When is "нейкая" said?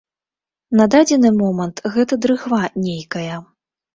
2.89-3.35